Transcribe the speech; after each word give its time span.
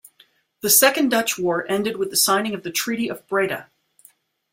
The 0.61 0.69
Second 0.71 1.09
Dutch 1.09 1.37
War 1.37 1.63
ended 1.69 1.97
with 1.97 2.09
the 2.09 2.15
signing 2.17 2.55
of 2.55 2.63
the 2.63 2.71
Treaty 2.71 3.07
of 3.07 3.27
Breda. 3.27 3.69